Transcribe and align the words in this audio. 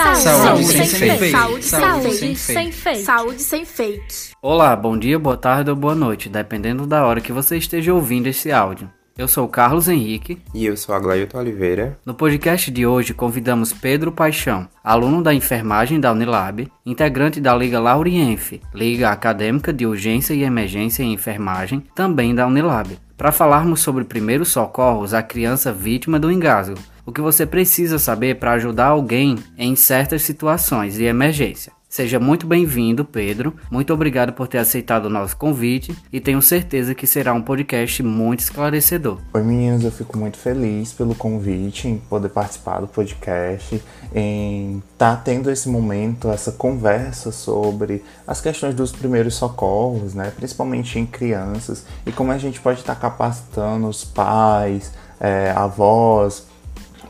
Saúde, 0.00 0.22
Saúde 0.22 0.64
sem, 0.64 0.86
sem 0.86 0.98
fake. 0.98 1.18
fake. 1.18 1.30
Saúde, 1.30 1.64
Saúde 1.64 2.14
sem, 2.14 2.34
sem 2.34 2.72
fake. 2.72 3.02
Saúde 3.02 3.42
sem 3.42 3.64
fake. 3.66 4.30
Olá, 4.40 4.74
bom 4.74 4.96
dia, 4.96 5.18
boa 5.18 5.36
tarde 5.36 5.68
ou 5.68 5.76
boa 5.76 5.94
noite, 5.94 6.28
dependendo 6.28 6.86
da 6.86 7.04
hora 7.04 7.20
que 7.20 7.32
você 7.32 7.58
esteja 7.58 7.92
ouvindo 7.92 8.26
esse 8.26 8.50
áudio. 8.50 8.88
Eu 9.18 9.28
sou 9.28 9.44
o 9.44 9.48
Carlos 9.48 9.88
Henrique. 9.88 10.38
E 10.54 10.64
eu 10.64 10.74
sou 10.74 10.94
a 10.94 10.98
Glailton 10.98 11.38
Oliveira. 11.38 11.98
No 12.06 12.14
podcast 12.14 12.70
de 12.70 12.86
hoje 12.86 13.12
convidamos 13.12 13.74
Pedro 13.74 14.10
Paixão, 14.10 14.66
aluno 14.82 15.22
da 15.22 15.34
enfermagem 15.34 16.00
da 16.00 16.12
Unilab, 16.12 16.66
integrante 16.86 17.38
da 17.38 17.54
Liga 17.54 17.78
Laurienf, 17.78 18.58
Liga 18.74 19.10
Acadêmica 19.10 19.70
de 19.70 19.86
Urgência 19.86 20.32
e 20.32 20.42
Emergência 20.42 21.02
em 21.02 21.12
Enfermagem, 21.12 21.84
também 21.94 22.34
da 22.34 22.46
Unilab, 22.46 22.98
para 23.18 23.30
falarmos 23.30 23.80
sobre 23.80 24.04
primeiros 24.04 24.48
socorros 24.48 25.12
à 25.12 25.22
criança 25.22 25.70
vítima 25.70 26.18
do 26.18 26.32
engasgo, 26.32 26.78
o 27.04 27.12
que 27.12 27.20
você 27.20 27.46
precisa 27.46 27.98
saber 27.98 28.38
para 28.38 28.52
ajudar 28.52 28.86
alguém 28.86 29.36
em 29.56 29.74
certas 29.76 30.22
situações 30.22 30.94
de 30.94 31.04
emergência. 31.04 31.72
Seja 31.90 32.20
muito 32.20 32.46
bem-vindo, 32.46 33.04
Pedro. 33.04 33.52
Muito 33.68 33.92
obrigado 33.92 34.32
por 34.32 34.46
ter 34.46 34.58
aceitado 34.58 35.06
o 35.06 35.10
nosso 35.10 35.36
convite 35.36 35.92
e 36.12 36.20
tenho 36.20 36.40
certeza 36.40 36.94
que 36.94 37.04
será 37.04 37.32
um 37.32 37.42
podcast 37.42 38.00
muito 38.00 38.38
esclarecedor. 38.38 39.18
Oi 39.34 39.42
meninos, 39.42 39.82
eu 39.82 39.90
fico 39.90 40.16
muito 40.16 40.38
feliz 40.38 40.92
pelo 40.92 41.16
convite 41.16 41.88
em 41.88 41.98
poder 41.98 42.28
participar 42.28 42.78
do 42.78 42.86
podcast, 42.86 43.82
em 44.14 44.80
estar 44.92 45.16
tá 45.16 45.20
tendo 45.20 45.50
esse 45.50 45.68
momento, 45.68 46.30
essa 46.30 46.52
conversa 46.52 47.32
sobre 47.32 48.04
as 48.24 48.40
questões 48.40 48.76
dos 48.76 48.92
primeiros 48.92 49.34
socorros, 49.34 50.14
né? 50.14 50.32
principalmente 50.36 50.96
em 50.96 51.04
crianças, 51.04 51.84
e 52.06 52.12
como 52.12 52.30
a 52.30 52.38
gente 52.38 52.60
pode 52.60 52.78
estar 52.78 52.94
tá 52.94 53.00
capacitando 53.00 53.88
os 53.88 54.04
pais, 54.04 54.92
é, 55.18 55.50
avós, 55.56 56.46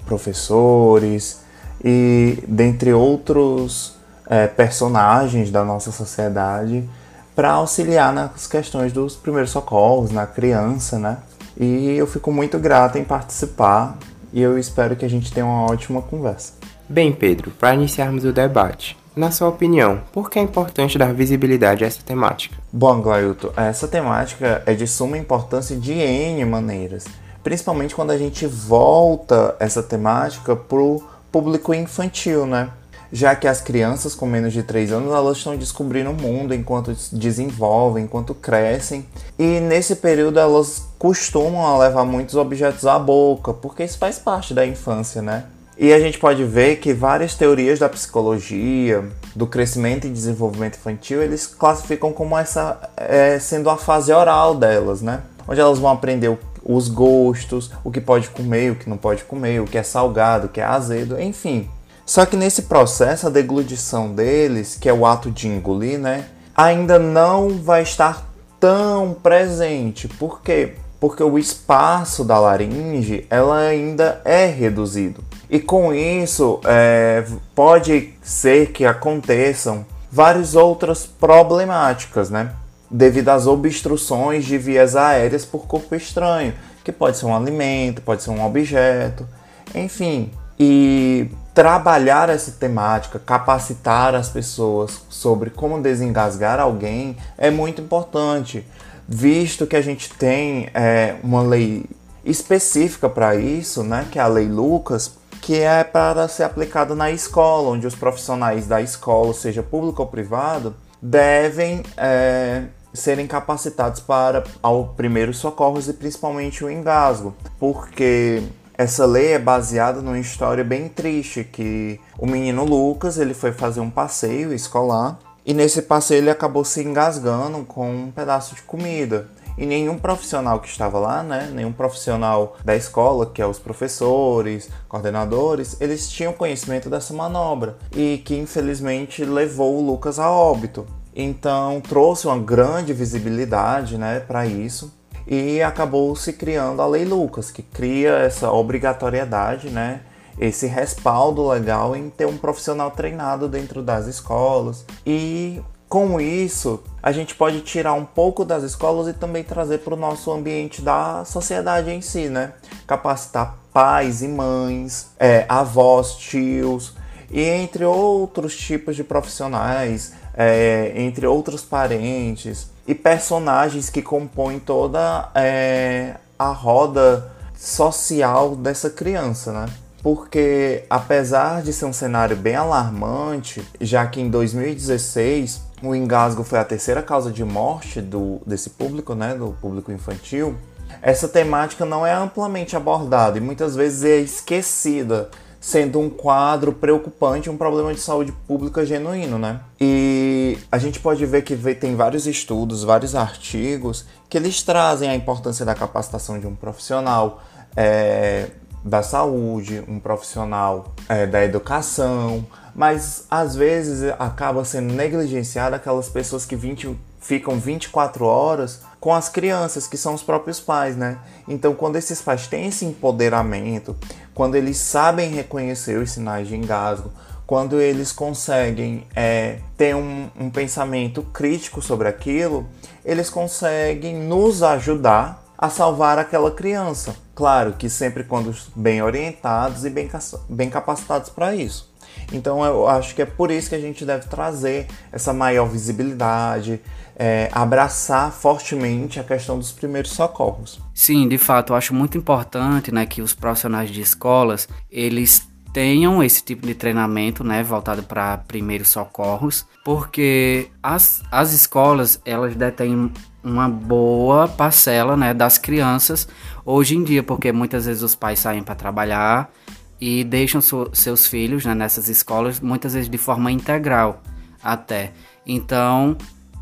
professores 0.07 1.41
e 1.85 2.43
dentre 2.47 2.93
outros 2.93 3.97
é, 4.27 4.47
personagens 4.47 5.51
da 5.51 5.65
nossa 5.65 5.91
sociedade 5.91 6.89
para 7.35 7.53
auxiliar 7.53 8.13
nas 8.13 8.47
questões 8.47 8.93
dos 8.93 9.17
primeiros 9.17 9.51
socorros 9.51 10.11
na 10.11 10.27
criança, 10.27 10.99
né? 10.99 11.19
E 11.59 11.91
eu 11.97 12.07
fico 12.07 12.31
muito 12.33 12.59
grata 12.59 12.99
em 12.99 13.05
participar 13.05 13.99
e 14.33 14.41
eu 14.41 14.59
espero 14.59 14.95
que 14.97 15.05
a 15.05 15.09
gente 15.09 15.33
tenha 15.33 15.47
uma 15.47 15.71
ótima 15.71 16.01
conversa. 16.01 16.53
Bem, 16.89 17.13
Pedro, 17.13 17.51
para 17.51 17.75
iniciarmos 17.75 18.25
o 18.25 18.33
debate, 18.33 18.97
na 19.15 19.31
sua 19.31 19.49
opinião, 19.49 20.01
por 20.13 20.31
que 20.31 20.39
é 20.39 20.43
importante 20.43 20.97
dar 20.97 21.13
visibilidade 21.13 21.85
a 21.85 21.87
essa 21.87 22.03
temática? 22.03 22.57
Bom, 22.73 23.01
Glailton, 23.01 23.51
essa 23.57 23.89
temática 23.89 24.63
é 24.65 24.73
de 24.73 24.87
suma 24.87 25.19
importância 25.19 25.77
de 25.77 25.93
N 25.93 26.45
maneiras, 26.45 27.05
principalmente 27.43 27.95
quando 27.95 28.11
a 28.11 28.19
gente 28.19 28.47
volta 28.47 29.57
essa 29.59 29.83
temática 29.83 30.55
pro 30.55 31.03
público 31.31 31.73
infantil, 31.73 32.47
né? 32.47 32.71
já 33.13 33.35
que 33.35 33.49
as 33.49 33.61
crianças 33.61 34.15
com 34.15 34.27
menos 34.27 34.53
de 34.53 34.63
3 34.63 34.93
anos 34.93 35.13
elas 35.13 35.37
estão 35.37 35.57
descobrindo 35.57 36.11
o 36.11 36.15
mundo 36.15 36.55
enquanto 36.55 36.95
desenvolvem, 37.13 38.05
enquanto 38.05 38.35
crescem. 38.35 39.05
E 39.39 39.61
nesse 39.61 39.97
período 39.97 40.39
elas 40.39 40.85
costumam 40.99 41.79
levar 41.79 42.05
muitos 42.05 42.37
objetos 42.37 42.87
à 42.87 42.99
boca, 42.99 43.53
porque 43.53 43.85
isso 43.85 43.99
faz 43.99 44.19
parte 44.19 44.55
da 44.55 44.65
infância, 44.65 45.21
né? 45.21 45.45
E 45.77 45.95
a 45.95 45.99
gente 45.99 46.19
pode 46.19 46.45
ver 46.45 46.77
que 46.77 46.93
várias 46.93 47.35
teorias 47.35 47.79
da 47.79 47.89
psicologia, 47.89 49.03
do 49.35 49.47
crescimento 49.47 50.07
e 50.07 50.11
desenvolvimento 50.11 50.77
infantil, 50.77 51.23
eles 51.23 51.47
classificam 51.47 52.13
como 52.13 52.37
essa 52.37 52.79
é, 52.99 53.39
sendo 53.39 53.71
a 53.71 53.79
fase 53.79 54.13
oral 54.13 54.55
delas, 54.55 55.01
né? 55.01 55.23
Onde 55.49 55.59
elas 55.59 55.79
vão 55.79 55.91
aprender 55.91 56.29
os 56.65 56.89
gostos, 56.89 57.71
o 57.83 57.91
que 57.91 58.01
pode 58.01 58.29
comer, 58.29 58.73
o 58.73 58.77
que 58.77 58.89
não 58.89 58.97
pode 58.97 59.25
comer, 59.25 59.61
o 59.61 59.67
que 59.67 59.79
é 59.79 59.83
salgado, 59.83 60.47
o 60.47 60.49
que 60.51 60.61
é 60.61 60.65
azedo, 60.65 61.21
enfim. 61.21 61.69
Só 62.05 62.27
que 62.27 62.37
nesse 62.37 62.63
processo, 62.63 63.27
a 63.27 63.31
deglutição 63.31 64.13
deles, 64.13 64.77
que 64.81 64.89
é 64.89 64.93
o 64.93 65.07
ato 65.07 65.31
de 65.31 65.47
engolir, 65.47 65.99
né, 65.99 66.27
ainda 66.57 66.99
não 66.99 67.51
vai 67.59 67.83
estar 67.83 68.29
tão 68.59 69.15
presente. 69.15 70.09
Por 70.09 70.43
quê? 70.43 70.75
Porque 70.99 71.23
o 71.23 71.39
espaço 71.39 72.25
da 72.25 72.39
laringe 72.39 73.27
ela 73.31 73.59
ainda 73.59 74.21
é 74.25 74.47
reduzido. 74.47 75.25
E 75.49 75.59
com 75.59 75.95
isso, 75.95 76.61
é, 76.65 77.25
pode 77.55 78.13
ser 78.23 78.73
que 78.73 78.85
aconteçam 78.85 79.87
várias 80.11 80.55
outras 80.55 81.07
problemáticas, 81.07 82.29
né? 82.29 82.53
Devido 82.91 83.29
às 83.29 83.47
obstruções 83.47 84.45
de 84.45 84.59
vias 84.59 84.97
aéreas 84.97 85.45
por 85.45 85.67
corpo 85.67 85.95
estranho, 85.95 86.55
que 86.83 86.91
pode 86.91 87.17
ser 87.17 87.27
um 87.27 87.37
alimento, 87.37 88.03
pode 88.03 88.23
ser 88.23 88.31
um 88.31 88.45
objeto, 88.45 89.27
enfim. 89.75 90.31
E 90.59 91.31
trabalhar 91.55 92.29
essa 92.29 92.51
temática, 92.53 93.19
capacitar 93.19 94.15
as 94.15 94.29
pessoas 94.29 95.03
sobre 95.09 95.51
como 95.51 95.81
desengasgar 95.81 96.61
alguém 96.61 97.17
é 97.39 97.51
muito 97.51 97.81
importante, 97.81 98.67
visto 99.09 99.67
que 99.67 99.77
a 99.77 99.83
gente 99.83 100.11
tem 100.11 100.69
é, 100.75 101.17
uma 101.23 101.43
lei 101.43 101.85
específica 102.25 103.09
para 103.09 103.35
isso, 103.35 103.83
né, 103.83 104.07
que 104.11 104.19
é 104.19 104.23
a 104.23 104.27
Lei 104.27 104.49
Lucas, 104.49 105.19
que 105.41 105.59
é 105.59 105.83
para 105.83 106.29
ser 106.29 106.45
aplicada 106.45 106.95
na 106.95 107.11
escola, 107.11 107.71
onde 107.71 107.87
os 107.87 107.95
profissionais 107.95 108.67
da 108.67 108.81
escola, 108.81 109.33
seja 109.33 109.63
público 109.63 110.03
ou 110.03 110.09
privado, 110.09 110.75
devem 111.01 111.83
é, 111.97 112.65
serem 112.93 113.27
capacitados 113.27 114.01
para 114.01 114.45
ao 114.63 114.89
primeiros 114.89 115.39
socorros 115.39 115.89
e 115.89 115.93
principalmente 115.93 116.65
o 116.65 116.71
engasgo, 116.71 117.35
porque 117.59 118.43
essa 118.77 119.05
lei 119.05 119.33
é 119.33 119.39
baseada 119.39 120.01
numa 120.01 120.19
história 120.19 120.65
bem 120.65 120.89
triste 120.89 121.45
que 121.45 122.01
o 122.19 122.27
menino 122.27 122.65
Lucas 122.65 123.19
ele 123.19 123.35
foi 123.35 123.53
fazer 123.53 123.81
um 123.81 123.91
passeio 123.91 124.55
escolar 124.55 125.19
e 125.45 125.53
nesse 125.53 125.83
passeio 125.83 126.19
ele 126.19 126.31
acabou 126.31 126.65
se 126.65 126.83
engasgando 126.83 127.65
com 127.65 127.91
um 127.91 128.11
pedaço 128.11 128.55
de 128.55 128.63
comida. 128.63 129.29
E 129.59 129.67
nenhum 129.67 129.99
profissional 129.99 130.61
que 130.61 130.69
estava 130.69 130.99
lá, 130.99 131.23
né, 131.23 131.51
nenhum 131.53 131.73
profissional 131.73 132.57
da 132.65 132.75
escola, 132.75 133.27
que 133.27 133.43
é 133.43 133.47
os 133.47 133.59
professores, 133.59 134.71
coordenadores, 134.89 135.77
eles 135.79 136.09
tinham 136.09 136.33
conhecimento 136.33 136.89
dessa 136.89 137.13
manobra 137.13 137.77
e 137.95 138.23
que 138.25 138.35
infelizmente 138.35 139.23
levou 139.25 139.77
o 139.77 139.85
Lucas 139.85 140.19
a 140.19 140.31
óbito. 140.31 140.87
Então 141.15 141.81
trouxe 141.81 142.27
uma 142.27 142.39
grande 142.39 142.93
visibilidade, 142.93 143.99
né, 143.99 144.21
para 144.21 144.47
isso 144.47 144.93
e 145.31 145.63
acabou 145.63 146.15
se 146.17 146.33
criando 146.33 146.83
a 146.83 146.87
Lei 146.87 147.05
Lucas, 147.05 147.53
que 147.53 147.63
cria 147.63 148.15
essa 148.15 148.51
obrigatoriedade, 148.51 149.71
né? 149.71 150.01
Esse 150.39 150.67
respaldo 150.67 151.47
legal 151.47 151.95
em 151.95 152.11
ter 152.11 152.27
um 152.27 152.37
profissional 152.37 152.91
treinado 152.91 153.49
dentro 153.49 153.81
das 153.81 154.07
escolas. 154.07 154.85
E 155.07 155.63
com 155.89 156.21
isso, 156.21 156.83
a 157.03 157.13
gente 157.13 157.35
pode 157.35 157.61
tirar 157.61 157.93
um 157.93 158.05
pouco 158.05 158.45
das 158.45 158.65
escolas 158.65 159.07
e 159.07 159.13
também 159.13 159.45
trazer 159.45 159.79
para 159.79 159.95
o 159.95 159.97
nosso 159.97 160.33
ambiente 160.33 160.83
da 160.83 161.25
sociedade 161.25 161.91
em 161.91 162.01
si, 162.01 162.29
né? 162.29 162.55
Capacitar 162.87 163.57
pais 163.73 164.23
e 164.23 164.29
mães, 164.29 165.11
é, 165.19 165.45
avós, 165.49 166.17
tios 166.17 166.95
e 167.31 167.43
entre 167.43 167.85
outros 167.85 168.57
tipos 168.57 168.97
de 168.97 169.05
profissionais, 169.05 170.13
é, 170.35 170.93
entre 170.97 171.27
outros 171.27 171.63
parentes 171.63 172.69
e 172.87 172.95
personagens 172.95 173.89
que 173.89 174.03
compõem 174.03 174.59
toda 174.59 175.31
é, 175.35 176.17
a 176.39 176.49
roda 176.49 177.31
social 177.57 178.57
dessa 178.57 178.91
criança, 178.91 179.53
né? 179.53 179.67
Porque 180.03 180.85
apesar 180.89 181.63
de 181.63 181.73
ser 181.73 181.85
um 181.85 181.93
cenário 181.93 182.35
bem 182.35 182.57
alarmante, 182.57 183.63
já 183.81 184.07
que 184.07 184.21
em 184.21 184.31
2016 184.31 185.61
o 185.83 185.95
engasgo 185.95 186.43
foi 186.43 186.59
a 186.59 186.65
terceira 186.65 187.03
causa 187.03 187.31
de 187.31 187.45
morte 187.45 188.01
do, 188.01 188.41
desse 188.47 188.71
público, 188.71 189.15
né, 189.15 189.35
do 189.35 189.55
público 189.61 189.93
infantil, 189.93 190.57
essa 191.03 191.29
temática 191.29 191.85
não 191.85 192.07
é 192.07 192.13
amplamente 192.13 192.77
abordada 192.77 193.39
e 193.39 193.41
muitas 193.41 193.77
vezes 193.77 194.05
é 194.05 194.17
esquecida 194.17 195.31
sendo 195.61 196.01
um 196.01 196.09
quadro 196.09 196.73
preocupante, 196.73 197.51
um 197.51 197.57
problema 197.57 197.93
de 197.93 198.01
saúde 198.01 198.33
pública 198.49 198.85
genuíno, 198.87 199.39
né? 199.39 199.61
E 199.79 200.59
a 200.73 200.79
gente 200.79 200.99
pode 200.99 201.25
ver 201.27 201.43
que 201.43 201.55
tem 201.75 201.95
vários 201.95 202.27
estudos, 202.27 202.83
vários 202.83 203.15
artigos 203.15 204.07
que 204.29 204.39
eles 204.39 204.63
trazem 204.63 205.11
a 205.11 205.15
importância 205.15 205.67
da 205.67 205.75
capacitação 205.75 206.41
de 206.41 206.47
um 206.47 206.55
profissional 206.55 207.43
é, 207.77 208.49
da 208.83 209.03
saúde, 209.03 209.85
um 209.87 210.01
profissional 210.01 210.95
é, 211.09 211.27
da 211.27 211.45
educação, 211.45 212.47
mas 212.75 213.27
às 213.31 213.55
vezes 213.55 214.11
acaba 214.19 214.65
sendo 214.65 214.95
negligenciada 214.95 215.77
aquelas 215.77 216.09
pessoas 216.09 216.47
que 216.47 216.57
20, 216.57 216.97
ficam 217.21 217.59
24 217.59 218.25
horas 218.25 218.81
com 218.99 219.15
as 219.15 219.29
crianças, 219.29 219.87
que 219.87 219.97
são 219.97 220.15
os 220.15 220.23
próprios 220.23 220.61
pais, 220.61 220.97
né? 220.97 221.19
Então, 221.49 221.75
quando 221.75 221.97
esses 221.97 222.21
pais 222.21 222.47
têm 222.47 222.67
esse 222.67 222.85
empoderamento, 222.85 223.97
quando 224.41 224.55
eles 224.55 224.79
sabem 224.79 225.29
reconhecer 225.29 225.99
os 225.99 226.13
sinais 226.13 226.49
de 226.49 226.57
engasgo, 226.57 227.13
quando 227.47 227.79
eles 227.79 228.11
conseguem 228.11 229.07
é, 229.15 229.59
ter 229.77 229.95
um, 229.95 230.31
um 230.35 230.49
pensamento 230.49 231.23
crítico 231.25 231.83
sobre 231.83 232.09
aquilo, 232.09 232.67
eles 233.05 233.29
conseguem 233.29 234.17
nos 234.17 234.63
ajudar 234.63 235.45
a 235.59 235.69
salvar 235.69 236.19
aquela 236.19 236.51
criança. 236.51 237.15
Claro 237.35 237.75
que 237.75 237.91
sempre 237.91 238.25
quando 238.25 238.57
bem 238.75 239.03
orientados 239.03 239.85
e 239.85 239.91
bem, 239.91 240.09
bem 240.49 240.71
capacitados 240.71 241.29
para 241.29 241.55
isso. 241.55 241.93
Então 242.33 242.65
eu 242.65 242.89
acho 242.89 243.15
que 243.15 243.21
é 243.21 243.27
por 243.27 243.51
isso 243.51 243.69
que 243.69 243.75
a 243.75 243.81
gente 243.81 244.07
deve 244.07 244.27
trazer 244.27 244.87
essa 245.13 245.35
maior 245.35 245.67
visibilidade, 245.67 246.81
é, 247.23 247.51
abraçar 247.53 248.33
fortemente 248.33 249.21
a 249.21 249.23
questão 249.23 249.59
dos 249.59 249.71
primeiros 249.71 250.13
socorros. 250.13 250.81
Sim, 250.95 251.29
de 251.29 251.37
fato, 251.37 251.75
eu 251.75 251.77
acho 251.77 251.93
muito 251.93 252.17
importante 252.17 252.91
né, 252.91 253.05
que 253.05 253.21
os 253.21 253.35
profissionais 253.35 253.91
de 253.91 254.01
escolas 254.01 254.67
eles 254.91 255.47
tenham 255.71 256.23
esse 256.23 256.43
tipo 256.43 256.67
de 256.67 256.75
treinamento, 256.75 257.45
né, 257.45 257.63
voltado 257.63 258.03
para 258.03 258.39
primeiros 258.39 258.89
socorros, 258.89 259.67
porque 259.85 260.69
as, 260.83 261.23
as 261.31 261.53
escolas 261.53 262.19
elas 262.25 262.57
detêm 262.57 263.13
uma 263.45 263.69
boa 263.69 264.49
parcela, 264.49 265.15
né, 265.15 265.35
das 265.35 265.59
crianças 265.59 266.27
hoje 266.65 266.97
em 266.97 267.05
dia, 267.05 267.23
porque 267.23 267.53
muitas 267.53 267.85
vezes 267.85 268.03
os 268.03 268.15
pais 268.15 268.39
saem 268.39 268.63
para 268.63 268.75
trabalhar 268.75 269.53
e 270.01 270.25
deixam 270.25 270.63
seus 270.95 271.27
filhos 271.27 271.67
né, 271.67 271.75
nessas 271.75 272.09
escolas, 272.09 272.61
muitas 272.61 272.95
vezes 272.95 273.11
de 273.11 273.19
forma 273.19 273.53
integral 273.53 274.23
até. 274.63 275.13
Então 275.47 276.17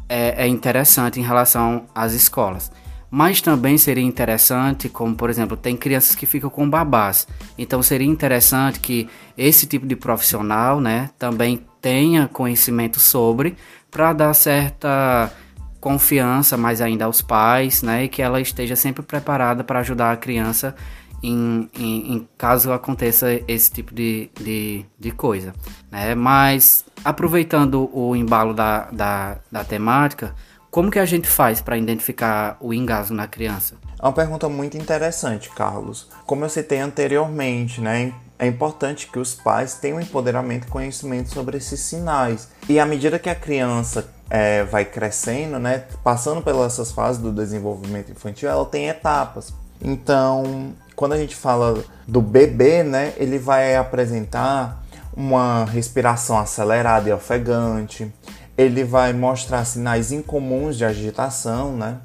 é, 0.09 0.45
é 0.45 0.47
interessante 0.47 1.21
em 1.21 1.23
relação 1.23 1.87
às 1.95 2.13
escolas. 2.13 2.71
Mas 3.11 3.41
também 3.41 3.79
seria 3.79 4.05
interessante, 4.05 4.89
como 4.89 5.15
por 5.15 5.31
exemplo, 5.31 5.57
tem 5.57 5.77
crianças 5.77 6.15
que 6.15 6.27
ficam 6.27 6.51
com 6.51 6.69
babás. 6.69 7.27
Então 7.57 7.83
seria 7.83 8.07
interessante 8.07 8.81
que 8.81 9.09
esse 9.37 9.67
tipo 9.67 9.87
de 9.87 9.97
profissional, 9.97 10.81
né, 10.81 11.11
também 11.19 11.65
tenha 11.81 12.29
conhecimento 12.29 13.01
sobre 13.01 13.57
para 13.91 14.13
dar 14.13 14.35
certa 14.35 15.33
confiança 15.81 16.57
mais 16.57 16.81
ainda 16.81 17.05
aos 17.05 17.23
pais, 17.23 17.83
né, 17.83 18.05
e 18.05 18.09
que 18.09 18.21
ela 18.21 18.41
esteja 18.41 18.77
sempre 18.77 19.03
preparada 19.03 19.65
para 19.65 19.79
ajudar 19.79 20.13
a 20.13 20.17
criança 20.17 20.75
em, 21.23 21.69
em, 21.75 22.13
em, 22.15 22.29
caso 22.37 22.73
aconteça 22.73 23.29
esse 23.47 23.71
tipo 23.71 23.95
de, 23.95 24.31
de, 24.41 24.85
de 24.99 25.11
coisa. 25.11 25.53
Né? 25.91 26.15
Mas 26.15 26.85
aproveitando 27.05 27.91
o 27.93 28.15
embalo 28.15 28.55
da, 28.55 28.91
da, 28.91 29.39
da 29.51 29.65
temática, 29.65 30.35
como 30.71 30.91
que 30.91 30.99
a 30.99 31.07
gente 31.07 31.27
faz 31.27 31.61
para 31.61 31.77
identificar 31.77 32.57
o 32.61 32.73
engasgo 32.73 33.15
na 33.15 33.27
criança? 33.27 33.75
É 34.01 34.05
uma 34.05 34.13
pergunta 34.13 34.49
muito 34.49 34.77
interessante, 34.77 35.51
Carlos. 35.51 36.09
Como 36.25 36.45
eu 36.45 36.49
citei 36.49 36.79
anteriormente, 36.79 37.81
né, 37.81 38.13
é 38.39 38.47
importante 38.47 39.09
que 39.09 39.19
os 39.19 39.35
pais 39.35 39.75
tenham 39.75 40.01
empoderamento 40.01 40.69
e 40.69 40.71
conhecimento 40.71 41.31
sobre 41.31 41.57
esses 41.57 41.81
sinais. 41.81 42.49
E 42.69 42.79
à 42.79 42.87
medida 42.87 43.19
que 43.19 43.29
a 43.29 43.35
criança 43.35 44.09
é, 44.31 44.63
vai 44.63 44.85
crescendo, 44.85 45.59
né, 45.59 45.85
passando 46.05 46.41
pelas 46.43 46.75
essas 46.75 46.93
fases 46.93 47.21
do 47.21 47.33
desenvolvimento 47.33 48.13
infantil, 48.13 48.49
ela 48.49 48.65
tem 48.65 48.89
etapas. 48.89 49.53
Então, 49.83 50.75
quando 50.99 51.13
a 51.13 51.17
gente 51.17 51.37
fala 51.37 51.85
do 52.09 52.21
bebê, 52.21 52.83
né, 52.83 53.13
ele 53.19 53.39
vai 53.39 53.77
apresentar 53.77 54.85
uma 55.17 55.65
respiração 55.65 56.37
acelerada 56.37 57.09
e 57.09 57.13
ofegante, 57.13 58.13
ele 58.57 58.83
vai 58.83 59.13
mostrar 59.13 59.65
sinais 59.65 60.11
incomuns 60.11 60.77
de 60.77 60.85
agitação, 60.85 61.77
né? 61.77 61.99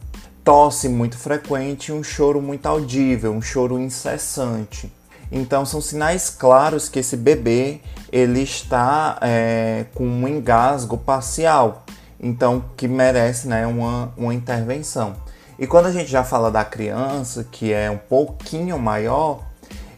Tosse 0.44 0.88
muito 0.88 1.18
frequente 1.18 1.88
e 1.88 1.92
um 1.92 2.04
choro 2.04 2.40
muito 2.40 2.68
audível, 2.68 3.34
um 3.34 3.42
choro 3.42 3.80
incessante. 3.80 4.94
Então 5.32 5.66
são 5.66 5.82
sinais 5.82 6.30
claros 6.30 6.88
que 6.88 7.00
esse 7.00 7.18
bebê 7.18 7.80
ele 8.12 8.44
está 8.44 9.18
é, 9.22 9.88
com 9.96 10.06
um 10.06 10.28
engasgo 10.28 11.00
parcial, 11.00 11.84
então 12.20 12.64
que 12.78 12.88
merece 12.88 13.48
né, 13.48 13.66
uma, 13.66 14.14
uma 14.16 14.36
intervenção. 14.36 15.16
E 15.64 15.66
quando 15.66 15.86
a 15.86 15.94
gente 15.94 16.12
já 16.12 16.26
fala 16.26 16.52
da 16.52 16.66
criança, 16.66 17.48
que 17.50 17.72
é 17.72 17.90
um 17.90 17.98
pouquinho 17.98 18.78
maior, 18.78 19.40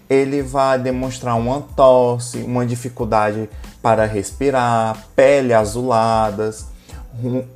ele 0.08 0.44
vai 0.44 0.78
demonstrar 0.78 1.36
uma 1.36 1.60
tosse, 1.60 2.38
uma 2.38 2.64
dificuldade 2.64 3.50
para 3.82 4.06
respirar, 4.06 5.08
pele 5.16 5.56
azuladas, 5.56 6.68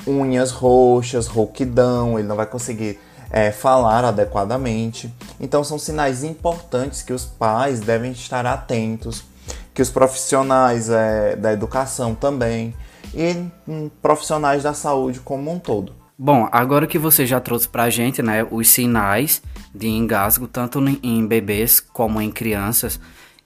unhas 0.07 0.49
roxas, 0.49 1.27
rouquidão, 1.27 2.17
ele 2.17 2.27
não 2.27 2.35
vai 2.35 2.47
conseguir 2.47 2.99
é, 3.29 3.51
falar 3.51 4.03
adequadamente. 4.03 5.13
Então 5.39 5.63
são 5.63 5.77
sinais 5.77 6.23
importantes 6.23 7.03
que 7.03 7.13
os 7.13 7.25
pais 7.25 7.79
devem 7.79 8.11
estar 8.11 8.43
atentos, 8.43 9.23
que 9.71 9.83
os 9.83 9.91
profissionais 9.91 10.89
é, 10.89 11.35
da 11.35 11.53
educação 11.53 12.15
também 12.15 12.73
e 13.13 13.45
hum, 13.67 13.87
profissionais 14.01 14.63
da 14.63 14.73
saúde 14.73 15.19
como 15.19 15.51
um 15.51 15.59
todo. 15.59 16.08
Bom, 16.21 16.49
agora 16.51 16.85
que 16.85 16.99
você 16.99 17.25
já 17.25 17.39
trouxe 17.39 17.65
pra 17.69 17.89
gente, 17.89 18.21
né, 18.21 18.45
os 18.51 18.67
sinais 18.67 19.41
de 19.73 19.87
engasgo, 19.87 20.49
tanto 20.49 20.83
em 21.01 21.25
bebês 21.25 21.79
como 21.79 22.21
em 22.21 22.29
crianças, 22.29 22.99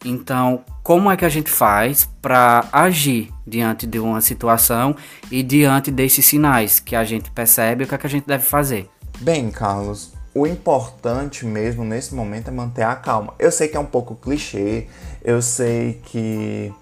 então, 0.04 0.66
como 0.82 1.12
é 1.12 1.16
que 1.16 1.24
a 1.24 1.30
gente 1.30 1.52
faz 1.52 2.10
para 2.20 2.68
agir 2.74 3.32
diante 3.46 3.86
de 3.86 4.00
uma 4.00 4.22
situação 4.22 4.96
e 5.30 5.44
diante 5.44 5.92
desses 5.92 6.26
sinais 6.26 6.80
que 6.80 6.96
a 6.96 7.04
gente 7.04 7.30
percebe, 7.30 7.84
o 7.84 7.88
que, 7.88 7.94
é 7.94 7.98
que 8.00 8.08
a 8.08 8.10
gente 8.10 8.26
deve 8.26 8.44
fazer? 8.44 8.90
Bem, 9.20 9.52
Carlos, 9.52 10.12
o 10.34 10.48
importante 10.48 11.46
mesmo 11.46 11.84
nesse 11.84 12.16
momento 12.16 12.48
é 12.48 12.52
manter 12.52 12.82
a 12.82 12.96
calma. 12.96 13.36
Eu 13.38 13.52
sei 13.52 13.68
que 13.68 13.78
é 13.78 13.80
um 13.80 13.86
pouco 13.86 14.16
clichê, 14.16 14.88
eu 15.24 15.44
sei 15.44 16.02
que 16.06 16.74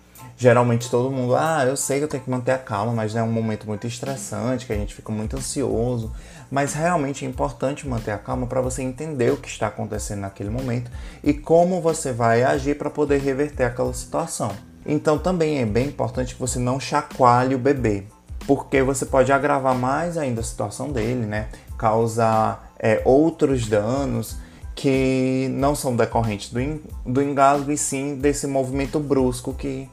geralmente 0.42 0.90
todo 0.90 1.12
mundo, 1.12 1.36
ah, 1.36 1.64
eu 1.68 1.78
sei 1.78 2.00
que 2.00 2.06
eu 2.06 2.08
tenho 2.08 2.24
que 2.24 2.30
manter 2.32 2.54
a 2.54 2.58
calma, 2.58 2.92
mas 2.92 3.16
é 3.16 3.22
um 3.22 3.32
momento 3.32 3.68
muito 3.68 3.86
estressante, 3.86 4.66
que 4.66 4.74
a 4.74 4.76
gente 4.76 4.96
fica 4.96 5.12
muito 5.12 5.38
ansioso. 5.38 6.12
Mas 6.50 6.74
realmente 6.74 7.24
é 7.24 7.28
importante 7.28 7.88
manter 7.88 8.10
a 8.10 8.18
calma 8.18 8.48
para 8.48 8.60
você 8.60 8.82
entender 8.82 9.32
o 9.32 9.38
que 9.38 9.48
está 9.48 9.68
acontecendo 9.68 10.22
naquele 10.22 10.50
momento 10.50 10.90
e 11.24 11.32
como 11.32 11.80
você 11.80 12.12
vai 12.12 12.42
agir 12.42 12.76
para 12.76 12.90
poder 12.90 13.22
reverter 13.22 13.66
aquela 13.66 13.94
situação. 13.94 14.52
Então 14.84 15.20
também 15.20 15.60
é 15.60 15.66
bem 15.66 15.90
importante 15.90 16.34
que 16.34 16.40
você 16.40 16.58
não 16.58 16.80
chacoalhe 16.80 17.54
o 17.54 17.60
bebê, 17.60 18.06
porque 18.48 18.82
você 18.82 19.06
pode 19.06 19.32
agravar 19.32 19.76
mais 19.76 20.18
ainda 20.18 20.42
a 20.42 20.44
situação 20.44 20.92
dele, 20.92 21.28
né? 21.28 21.50
Causar 21.78 22.74
é, 22.80 23.00
outros 23.06 23.68
danos 23.68 24.38
que 24.74 25.50
não 25.52 25.76
são 25.76 25.96
decorrentes 25.96 26.52
do, 26.52 26.82
do 27.06 27.22
engasgo 27.22 27.72
e 27.72 27.78
sim 27.78 28.16
desse 28.16 28.48
movimento 28.48 29.00
brusco 29.00 29.54
que 29.54 29.88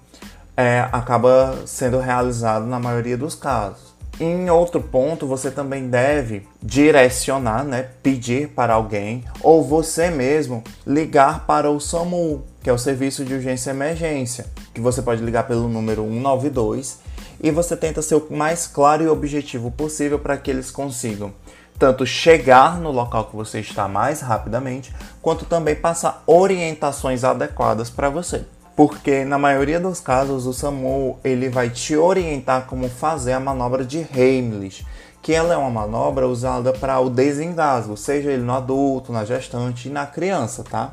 é, 0.59 0.89
acaba 0.91 1.57
sendo 1.67 2.01
realizado 2.01 2.67
na 2.67 2.81
maioria 2.81 3.17
dos 3.17 3.37
casos. 3.37 3.95
Em 4.19 4.51
outro 4.51 4.81
ponto, 4.81 5.25
você 5.25 5.53
também 5.53 5.89
deve 5.89 6.49
direcionar, 6.61 7.63
né, 7.63 7.91
pedir 8.03 8.49
para 8.49 8.75
alguém 8.75 9.23
ou 9.41 9.63
você 9.63 10.11
mesmo 10.11 10.65
ligar 10.85 11.47
para 11.47 11.71
o 11.71 11.79
SAMU, 11.79 12.43
que 12.61 12.69
é 12.69 12.73
o 12.73 12.79
Serviço 12.79 13.25
de 13.25 13.35
Urgência 13.35 13.71
e 13.71 13.73
Emergência, 13.73 14.47
que 14.75 14.81
você 14.81 15.00
pode 15.00 15.23
ligar 15.23 15.47
pelo 15.47 15.69
número 15.69 16.03
192 16.03 16.99
e 17.41 17.53
você 17.53 17.77
tenta 17.77 18.03
ser 18.03 18.17
o 18.17 18.27
mais 18.29 18.67
claro 18.67 19.05
e 19.05 19.09
objetivo 19.09 19.71
possível 19.71 20.19
para 20.19 20.37
que 20.37 20.50
eles 20.50 20.73
consigam 20.73 21.33
tanto 21.79 22.05
chegar 22.05 22.81
no 22.81 22.91
local 22.91 23.27
que 23.27 23.37
você 23.37 23.61
está 23.61 23.87
mais 23.87 24.21
rapidamente, 24.21 24.93
quanto 25.23 25.45
também 25.45 25.77
passar 25.77 26.25
orientações 26.27 27.23
adequadas 27.23 27.88
para 27.88 28.11
você 28.11 28.45
porque 28.78 29.25
na 29.25 29.40
maioria 29.40 29.80
dos 29.80 29.99
casos 29.99 30.47
o 30.47 30.52
SAMU 30.52 31.18
ele 31.25 31.49
vai 31.49 31.68
te 31.68 31.97
orientar 31.97 32.66
como 32.66 32.88
fazer 32.88 33.32
a 33.32 33.40
manobra 33.40 33.85
de 33.85 34.06
Heimlich, 34.14 34.87
que 35.20 35.35
ela 35.35 35.52
é 35.52 35.56
uma 35.56 35.68
manobra 35.68 36.28
usada 36.28 36.73
para 36.73 37.00
o 37.00 37.11
desengasgo, 37.11 37.97
seja 37.97 38.30
ele 38.30 38.44
no 38.44 38.52
adulto, 38.52 39.12
na 39.12 39.25
gestante 39.25 39.88
e 39.88 39.90
na 39.90 40.06
criança, 40.06 40.62
tá? 40.62 40.92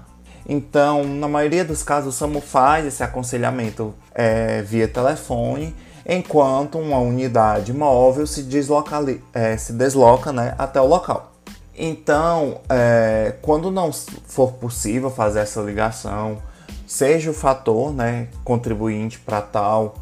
Então, 0.49 1.03
na 1.03 1.27
maioria 1.27 1.63
dos 1.63 1.83
casos, 1.83 2.15
o 2.15 2.17
SAMU 2.17 2.41
faz 2.41 2.87
esse 2.87 3.03
aconselhamento 3.03 3.93
é, 4.15 4.63
via 4.63 4.87
telefone, 4.87 5.75
enquanto 6.09 6.79
uma 6.79 6.97
unidade 6.97 7.71
móvel 7.71 8.25
se, 8.25 8.41
desloca, 8.41 8.97
é, 9.31 9.57
se 9.57 9.73
desloca 9.73 10.33
né, 10.33 10.55
até 10.57 10.81
o 10.81 10.87
local. 10.87 11.33
Então, 11.77 12.61
é, 12.67 13.35
quando 13.43 13.69
não 13.69 13.91
for 13.93 14.53
possível 14.53 15.11
fazer 15.11 15.41
essa 15.41 15.61
ligação, 15.61 16.39
seja 16.85 17.31
o 17.31 17.33
fator 17.33 17.93
né, 17.93 18.27
contribuinte 18.43 19.19
para 19.19 19.41
tal, 19.41 19.95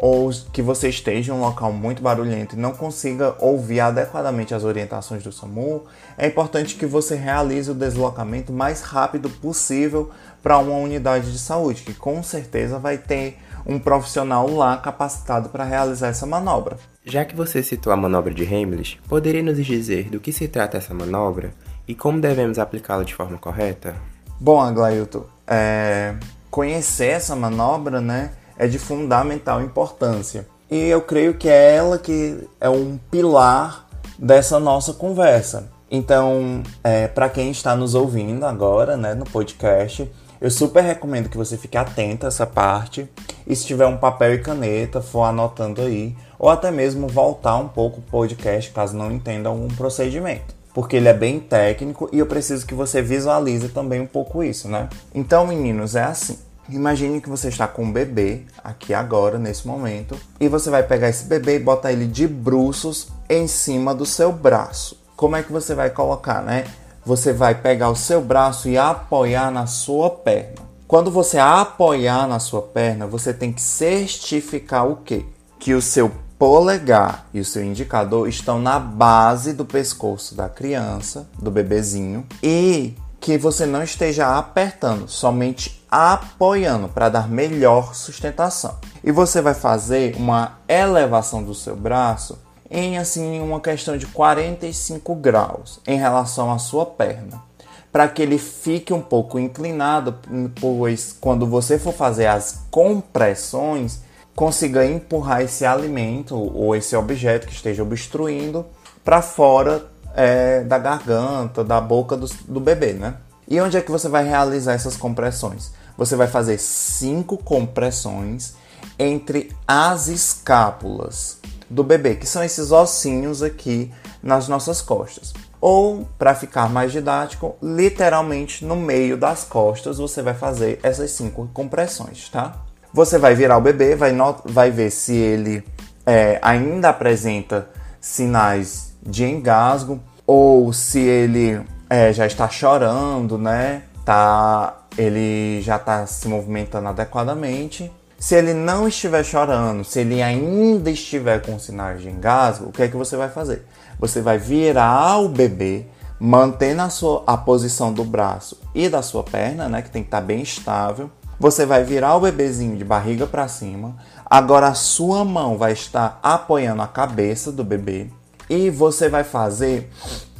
ou 0.00 0.30
que 0.52 0.62
você 0.62 0.88
esteja 0.88 1.32
em 1.32 1.36
um 1.36 1.40
local 1.40 1.72
muito 1.72 2.00
barulhento 2.00 2.54
e 2.54 2.58
não 2.58 2.72
consiga 2.72 3.34
ouvir 3.40 3.80
adequadamente 3.80 4.54
as 4.54 4.62
orientações 4.62 5.24
do 5.24 5.32
SAMU, 5.32 5.86
é 6.16 6.28
importante 6.28 6.76
que 6.76 6.86
você 6.86 7.16
realize 7.16 7.68
o 7.68 7.74
deslocamento 7.74 8.52
mais 8.52 8.80
rápido 8.80 9.28
possível 9.28 10.10
para 10.40 10.56
uma 10.58 10.76
unidade 10.76 11.32
de 11.32 11.38
saúde, 11.40 11.82
que 11.82 11.92
com 11.92 12.22
certeza 12.22 12.78
vai 12.78 12.96
ter 12.96 13.38
um 13.66 13.76
profissional 13.76 14.48
lá 14.48 14.76
capacitado 14.76 15.48
para 15.48 15.64
realizar 15.64 16.08
essa 16.08 16.24
manobra. 16.24 16.78
Já 17.04 17.24
que 17.24 17.34
você 17.34 17.60
citou 17.60 17.92
a 17.92 17.96
manobra 17.96 18.32
de 18.32 18.44
Heimlich, 18.44 19.00
poderia 19.08 19.42
nos 19.42 19.64
dizer 19.66 20.10
do 20.10 20.20
que 20.20 20.32
se 20.32 20.46
trata 20.46 20.78
essa 20.78 20.94
manobra 20.94 21.52
e 21.88 21.94
como 21.94 22.20
devemos 22.20 22.58
aplicá-la 22.60 23.02
de 23.02 23.14
forma 23.14 23.36
correta? 23.36 23.96
Bom, 24.38 24.60
Aglailton, 24.60 25.24
é, 25.48 26.14
conhecer 26.50 27.08
essa 27.08 27.34
manobra 27.34 28.00
né, 28.00 28.32
é 28.58 28.66
de 28.66 28.78
fundamental 28.78 29.62
importância. 29.62 30.46
E 30.70 30.76
eu 30.76 31.00
creio 31.00 31.34
que 31.34 31.48
é 31.48 31.76
ela 31.76 31.98
que 31.98 32.46
é 32.60 32.68
um 32.68 32.98
pilar 33.10 33.88
dessa 34.18 34.60
nossa 34.60 34.92
conversa. 34.92 35.70
Então, 35.90 36.62
é, 36.84 37.08
para 37.08 37.30
quem 37.30 37.50
está 37.50 37.74
nos 37.74 37.94
ouvindo 37.94 38.44
agora 38.44 38.96
né, 38.96 39.14
no 39.14 39.24
podcast, 39.24 40.10
Eu 40.40 40.52
super 40.52 40.84
recomendo 40.84 41.28
que 41.28 41.36
você 41.36 41.56
fique 41.56 41.76
atento 41.76 42.24
a 42.24 42.28
essa 42.28 42.46
parte 42.46 43.08
e 43.44 43.56
se 43.56 43.66
tiver 43.66 43.86
um 43.86 43.96
papel 43.96 44.34
e 44.34 44.38
caneta, 44.38 45.02
for 45.02 45.24
anotando 45.24 45.82
aí, 45.82 46.16
ou 46.38 46.48
até 46.48 46.70
mesmo 46.70 47.08
voltar 47.08 47.56
um 47.56 47.66
pouco 47.66 47.98
o 47.98 48.02
podcast 48.02 48.70
caso 48.70 48.96
não 48.96 49.10
entenda 49.10 49.48
algum 49.48 49.66
procedimento. 49.66 50.57
Porque 50.78 50.94
ele 50.94 51.08
é 51.08 51.12
bem 51.12 51.40
técnico 51.40 52.08
e 52.12 52.20
eu 52.20 52.26
preciso 52.26 52.64
que 52.64 52.72
você 52.72 53.02
visualize 53.02 53.68
também 53.70 54.00
um 54.00 54.06
pouco 54.06 54.44
isso, 54.44 54.68
né? 54.68 54.88
Então, 55.12 55.44
meninos, 55.44 55.96
é 55.96 56.04
assim. 56.04 56.38
Imagine 56.68 57.20
que 57.20 57.28
você 57.28 57.48
está 57.48 57.66
com 57.66 57.82
um 57.82 57.90
bebê 57.90 58.42
aqui 58.62 58.94
agora, 58.94 59.40
nesse 59.40 59.66
momento, 59.66 60.16
e 60.38 60.46
você 60.46 60.70
vai 60.70 60.84
pegar 60.84 61.08
esse 61.08 61.24
bebê 61.24 61.56
e 61.56 61.58
botar 61.58 61.90
ele 61.90 62.06
de 62.06 62.28
bruços 62.28 63.08
em 63.28 63.48
cima 63.48 63.92
do 63.92 64.06
seu 64.06 64.30
braço. 64.30 64.96
Como 65.16 65.34
é 65.34 65.42
que 65.42 65.50
você 65.50 65.74
vai 65.74 65.90
colocar, 65.90 66.42
né? 66.42 66.64
você 67.04 67.32
vai 67.32 67.54
pegar 67.54 67.90
o 67.90 67.96
seu 67.96 68.20
braço 68.20 68.68
e 68.68 68.76
apoiar 68.76 69.50
na 69.50 69.66
sua 69.66 70.08
perna. 70.10 70.68
Quando 70.86 71.10
você 71.10 71.38
apoiar 71.38 72.28
na 72.28 72.38
sua 72.38 72.62
perna, 72.62 73.04
você 73.04 73.32
tem 73.32 73.50
que 73.50 73.62
certificar 73.62 74.86
o 74.86 74.96
quê? 74.96 75.24
Que 75.58 75.74
o 75.74 75.82
seu 75.82 76.12
polegar 76.38 77.26
e 77.34 77.40
o 77.40 77.44
seu 77.44 77.64
indicador 77.64 78.28
estão 78.28 78.60
na 78.60 78.78
base 78.78 79.52
do 79.52 79.64
pescoço 79.64 80.34
da 80.34 80.48
criança, 80.48 81.28
do 81.38 81.50
bebezinho, 81.50 82.24
e 82.42 82.94
que 83.20 83.36
você 83.36 83.66
não 83.66 83.82
esteja 83.82 84.38
apertando, 84.38 85.08
somente 85.08 85.84
apoiando 85.90 86.88
para 86.88 87.08
dar 87.08 87.28
melhor 87.28 87.94
sustentação. 87.94 88.76
E 89.02 89.10
você 89.10 89.40
vai 89.40 89.54
fazer 89.54 90.14
uma 90.16 90.58
elevação 90.68 91.42
do 91.42 91.54
seu 91.54 91.74
braço 91.74 92.38
em 92.70 92.98
assim 92.98 93.40
uma 93.40 93.60
questão 93.60 93.96
de 93.96 94.06
45 94.06 95.14
graus 95.16 95.80
em 95.86 95.98
relação 95.98 96.52
à 96.52 96.58
sua 96.58 96.86
perna, 96.86 97.42
para 97.90 98.06
que 98.06 98.22
ele 98.22 98.38
fique 98.38 98.92
um 98.92 99.00
pouco 99.00 99.38
inclinado, 99.38 100.18
pois 100.60 101.16
quando 101.18 101.46
você 101.46 101.78
for 101.78 101.94
fazer 101.94 102.26
as 102.26 102.64
compressões, 102.70 104.02
consiga 104.38 104.86
empurrar 104.86 105.42
esse 105.42 105.66
alimento 105.66 106.36
ou 106.36 106.76
esse 106.76 106.94
objeto 106.94 107.44
que 107.44 107.52
esteja 107.52 107.82
obstruindo 107.82 108.64
para 109.04 109.20
fora 109.20 109.84
é, 110.14 110.62
da 110.62 110.78
garganta, 110.78 111.64
da 111.64 111.80
boca 111.80 112.16
do, 112.16 112.28
do 112.46 112.60
bebê, 112.60 112.92
né? 112.92 113.16
E 113.48 113.60
onde 113.60 113.76
é 113.76 113.80
que 113.80 113.90
você 113.90 114.08
vai 114.08 114.22
realizar 114.22 114.74
essas 114.74 114.96
compressões? 114.96 115.72
Você 115.96 116.14
vai 116.14 116.28
fazer 116.28 116.56
cinco 116.58 117.36
compressões 117.36 118.54
entre 118.96 119.50
as 119.66 120.06
escápulas 120.06 121.38
do 121.68 121.82
bebê, 121.82 122.14
que 122.14 122.24
são 122.24 122.44
esses 122.44 122.70
ossinhos 122.70 123.42
aqui 123.42 123.92
nas 124.22 124.46
nossas 124.46 124.80
costas. 124.80 125.34
Ou, 125.60 126.06
para 126.16 126.32
ficar 126.36 126.70
mais 126.70 126.92
didático, 126.92 127.56
literalmente 127.60 128.64
no 128.64 128.76
meio 128.76 129.16
das 129.16 129.42
costas 129.42 129.98
você 129.98 130.22
vai 130.22 130.34
fazer 130.34 130.78
essas 130.84 131.10
cinco 131.10 131.50
compressões, 131.52 132.28
tá? 132.28 132.67
Você 132.92 133.18
vai 133.18 133.34
virar 133.34 133.56
o 133.56 133.60
bebê, 133.60 133.94
vai, 133.94 134.14
vai 134.44 134.70
ver 134.70 134.90
se 134.90 135.14
ele 135.14 135.64
é, 136.06 136.38
ainda 136.42 136.88
apresenta 136.88 137.68
sinais 138.00 138.92
de 139.02 139.24
engasgo 139.24 140.00
ou 140.26 140.72
se 140.72 141.00
ele 141.00 141.60
é, 141.88 142.12
já 142.12 142.26
está 142.26 142.48
chorando, 142.48 143.38
né? 143.38 143.82
Tá, 144.04 144.78
ele 144.96 145.60
já 145.62 145.76
está 145.76 146.06
se 146.06 146.26
movimentando 146.28 146.88
adequadamente 146.88 147.90
se 148.18 148.34
ele 148.34 148.52
não 148.52 148.88
estiver 148.88 149.24
chorando, 149.24 149.84
se 149.84 150.00
ele 150.00 150.20
ainda 150.20 150.90
estiver 150.90 151.40
com 151.40 151.56
sinais 151.56 152.02
de 152.02 152.08
engasgo, 152.08 152.68
o 152.68 152.72
que 152.72 152.82
é 152.82 152.88
que 152.88 152.96
você 152.96 153.16
vai 153.16 153.28
fazer? 153.28 153.64
Você 153.96 154.20
vai 154.20 154.38
virar 154.38 155.18
o 155.18 155.28
bebê, 155.28 155.86
mantendo 156.18 156.82
a, 156.82 156.90
sua, 156.90 157.22
a 157.24 157.36
posição 157.36 157.92
do 157.92 158.02
braço 158.02 158.58
e 158.74 158.88
da 158.88 159.02
sua 159.02 159.22
perna, 159.22 159.68
né, 159.68 159.82
que 159.82 159.90
tem 159.90 160.02
que 160.02 160.08
estar 160.08 160.20
tá 160.20 160.26
bem 160.26 160.42
estável. 160.42 161.08
Você 161.38 161.64
vai 161.64 161.84
virar 161.84 162.16
o 162.16 162.20
bebezinho 162.20 162.76
de 162.76 162.84
barriga 162.84 163.26
para 163.26 163.46
cima. 163.46 163.96
Agora 164.26 164.68
a 164.68 164.74
sua 164.74 165.24
mão 165.24 165.56
vai 165.56 165.72
estar 165.72 166.18
apoiando 166.22 166.82
a 166.82 166.88
cabeça 166.88 167.52
do 167.52 167.62
bebê 167.62 168.08
e 168.50 168.70
você 168.70 169.08
vai 169.08 169.22
fazer 169.22 169.90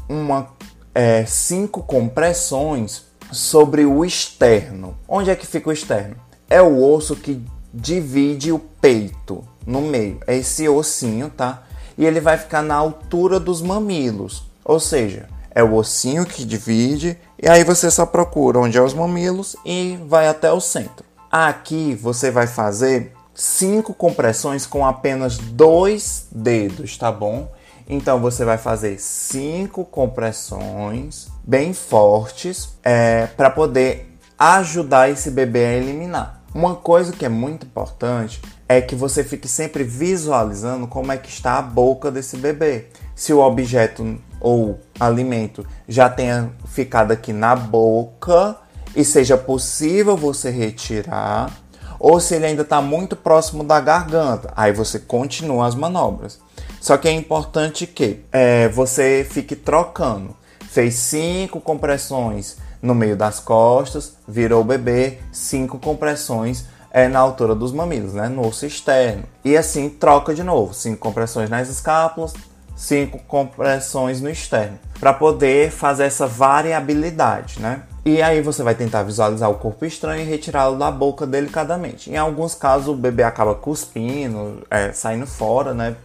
uma 0.09 0.49
é, 0.95 1.25
cinco 1.25 1.83
compressões 1.83 3.07
sobre 3.31 3.85
o 3.85 4.05
externo. 4.05 4.97
Onde 5.07 5.31
é 5.31 5.37
que 5.37 5.47
fica 5.47 5.69
o 5.69 5.73
externo? 5.73 6.17
É 6.51 6.61
o 6.61 6.83
osso 6.83 7.15
que 7.15 7.45
divide 7.73 8.51
o 8.51 8.59
peito 8.59 9.45
no 9.65 9.83
meio. 9.83 10.19
É 10.27 10.37
esse 10.37 10.69
ossinho, 10.69 11.31
tá? 11.31 11.63
E 11.97 12.05
ele 12.05 12.21
vai 12.21 12.37
ficar 12.39 12.63
na 12.63 12.75
altura 12.75 13.39
dos 13.39 13.63
mamilos. 13.63 14.45
Ou 14.65 14.81
seja, 14.81 15.29
é 15.55 15.63
o 15.63 15.75
ossinho 15.75 16.27
que 16.27 16.45
divide 16.45 17.19
e 17.41 17.49
aí 17.49 17.63
você 17.63 17.91
só 17.91 18.05
procura 18.05 18.59
onde 18.59 18.77
é 18.77 18.83
os 18.83 18.95
mamilos 18.95 19.57
e 19.65 19.99
vai 20.07 20.29
até 20.29 20.53
o 20.53 20.61
centro. 20.61 21.05
Aqui 21.31 21.95
você 21.95 22.31
vai 22.31 22.47
fazer 22.47 23.13
cinco 23.35 23.95
compressões 23.95 24.67
com 24.67 24.85
apenas 24.85 25.39
dois 25.39 26.27
dedos, 26.33 26.97
tá 26.97 27.13
bom? 27.13 27.49
Então 27.89 28.19
você 28.19 28.45
vai 28.45 28.59
fazer 28.59 28.99
cinco 29.01 29.85
compressões 29.85 31.29
bem 31.45 31.73
fortes 31.73 32.77
é, 32.83 33.27
para 33.29 33.49
poder 33.49 34.13
ajudar 34.39 35.09
esse 35.09 35.31
bebê 35.31 35.65
a 35.65 35.73
eliminar. 35.75 36.43
Uma 36.55 36.75
coisa 36.75 37.13
que 37.13 37.25
é 37.25 37.29
muito 37.29 37.67
importante 37.67 38.43
é 38.69 38.81
que 38.81 38.95
você 38.95 39.23
fique 39.23 39.47
sempre 39.47 39.85
visualizando 39.85 40.87
como 40.87 41.13
é 41.13 41.17
que 41.17 41.29
está 41.29 41.59
a 41.59 41.63
boca 41.63 42.11
desse 42.11 42.37
bebê. 42.37 42.89
Se 43.19 43.33
o 43.33 43.41
objeto 43.41 44.17
ou 44.41 44.79
alimento 45.01 45.67
já 45.89 46.09
tenha 46.09 46.53
ficado 46.67 47.11
aqui 47.11 47.33
na 47.33 47.57
boca 47.57 48.57
e 48.95 49.05
seja 49.05 49.37
possível 49.37 50.17
você 50.17 50.51
retirar, 50.51 51.51
ou 51.99 52.21
se 52.21 52.37
ele 52.37 52.47
ainda 52.47 52.63
está 52.63 52.81
muito 52.81 53.17
próximo 53.17 53.65
da 53.65 53.81
garganta, 53.81 54.53
aí 54.57 54.73
você 54.73 55.01
continua 55.01 55.67
as 55.67 55.75
manobras. 55.75 56.39
Só 56.81 56.97
que 56.97 57.09
é 57.09 57.11
importante 57.11 57.89
que 57.89 58.21
é, 58.31 58.69
você 58.69 59.27
fique 59.29 59.57
trocando. 59.57 60.37
Fez 60.71 60.95
cinco 60.95 61.61
compressões 61.61 62.57
no 62.81 62.95
meio 62.95 63.17
das 63.17 63.41
costas, 63.41 64.13
virou 64.29 64.61
o 64.61 64.65
bebê, 64.65 65.19
cinco 65.33 65.77
compressões 65.81 66.67
é, 66.93 67.09
na 67.09 67.19
altura 67.19 67.57
dos 67.57 67.73
mamilos, 67.73 68.15
né, 68.15 68.29
no 68.29 68.47
osso 68.47 68.65
externo. 68.65 69.25
E 69.45 69.57
assim 69.57 69.89
troca 69.89 70.33
de 70.33 70.45
novo, 70.45 70.73
cinco 70.73 70.99
compressões 70.99 71.51
nas 71.51 71.69
escápulas, 71.69 72.33
cinco 72.79 73.19
compressões 73.27 74.21
no 74.21 74.31
externo, 74.31 74.79
para 75.01 75.13
poder 75.13 75.73
fazer 75.73 76.05
essa 76.05 76.27
variabilidade, 76.27 77.61
né? 77.61 77.83
E 78.05 78.23
aí 78.23 78.41
você 78.41 78.63
vai 78.63 78.75
tentar 78.75 79.03
visualizar 79.03 79.51
o 79.51 79.57
corpo 79.57 79.85
estranho 79.85 80.23
e 80.23 80.25
retirá-lo 80.25 80.79
da 80.79 80.91
boca 80.91 81.27
delicadamente. 81.27 82.09
Em 82.11 82.17
alguns 82.17 82.55
casos 82.55 82.89
o 82.89 82.95
bebê 82.95 83.25
acaba 83.25 83.55
cuspindo, 83.55 84.63
é, 84.71 84.93
saindo 84.93 85.27
fora, 85.27 85.75
né? 85.75 85.97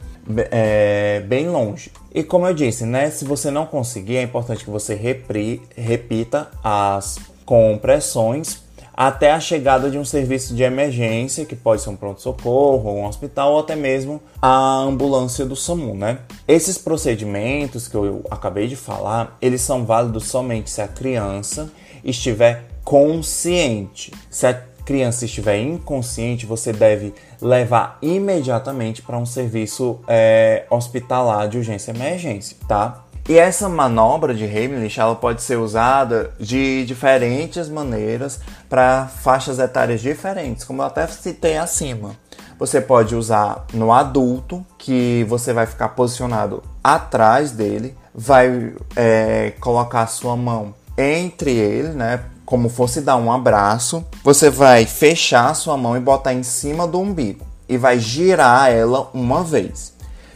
é, 0.52 1.22
bem 1.22 1.50
longe. 1.50 1.92
E 2.14 2.24
como 2.24 2.48
eu 2.48 2.54
disse, 2.54 2.86
né, 2.86 3.10
se 3.10 3.26
você 3.26 3.52
não 3.52 3.66
conseguir, 3.66 4.18
é 4.18 4.22
importante 4.22 4.64
que 4.64 4.70
você 4.70 4.96
repri, 4.96 5.62
repita 5.76 6.50
as 6.64 7.20
compressões 7.46 8.64
até 8.94 9.32
a 9.32 9.40
chegada 9.40 9.90
de 9.90 9.98
um 9.98 10.06
serviço 10.06 10.54
de 10.54 10.64
emergência, 10.64 11.46
que 11.46 11.56
pode 11.56 11.82
ser 11.82 11.90
um 11.90 11.96
pronto-socorro, 11.96 12.92
um 12.92 13.06
hospital 13.06 13.54
ou 13.54 13.60
até 13.60 13.76
mesmo 13.76 14.22
a 14.42 14.78
ambulância 14.78 15.46
do 15.46 15.56
SAMU, 15.56 15.96
né? 15.96 16.20
Esses 16.48 16.78
procedimentos 16.78 17.88
que 17.88 17.96
eu 17.96 18.24
acabei 18.30 18.68
de 18.68 18.76
falar, 18.76 19.38
eles 19.42 19.62
são 19.62 19.86
válidos 19.86 20.28
somente 20.28 20.70
se 20.70 20.82
a 20.82 20.88
criança 20.88 21.72
estiver 22.04 22.66
consciente. 22.84 24.12
Se 24.30 24.46
a 24.46 24.54
criança 24.86 25.26
estiver 25.26 25.60
inconsciente, 25.60 26.46
você 26.46 26.74
deve 26.74 27.14
levar 27.42 27.98
imediatamente 28.02 29.02
para 29.02 29.18
um 29.18 29.26
serviço 29.26 30.00
é, 30.08 30.66
hospitalar 30.70 31.48
de 31.48 31.58
urgência 31.58 31.92
e 31.92 31.96
emergência, 31.96 32.58
tá? 32.68 33.03
E 33.28 33.38
essa 33.38 33.70
manobra 33.70 34.34
de 34.34 34.44
Heimlich 34.44 35.00
ela 35.00 35.16
pode 35.16 35.42
ser 35.42 35.58
usada 35.58 36.32
de 36.38 36.86
diferentes 36.86 37.70
maneiras 37.70 38.40
para 38.70 39.08
faixas 39.08 39.60
etárias 39.60 40.02
diferentes, 40.02 40.66
como 40.66 40.82
eu 40.82 40.86
até 40.86 41.08
citei 41.08 41.58
acima. 41.58 42.16
Você 42.60 42.82
pode 42.82 43.16
usar 43.16 43.66
no 43.74 43.94
adulto, 43.94 44.66
que 44.78 45.26
você 45.30 45.54
vai 45.54 45.66
ficar 45.66 45.90
posicionado 45.90 46.62
atrás 46.84 47.52
dele, 47.52 47.96
vai 48.14 48.74
é, 48.96 49.54
colocar 49.60 50.02
a 50.02 50.08
sua 50.08 50.36
mão 50.36 50.74
entre 50.98 51.52
ele, 51.52 51.90
né, 51.90 52.26
como 52.46 52.70
fosse 52.70 53.02
dar 53.02 53.16
um 53.16 53.32
abraço, 53.32 54.06
você 54.24 54.50
vai 54.50 54.86
fechar 54.86 55.50
a 55.50 55.54
sua 55.54 55.78
mão 55.78 55.98
e 55.98 56.00
botar 56.00 56.34
em 56.34 56.44
cima 56.44 56.86
do 56.86 57.00
umbigo 57.00 57.46
e 57.68 57.78
vai 57.78 58.00
girar 58.00 58.70
ela 58.70 59.10
uma 59.14 59.44
vez. 59.44 59.94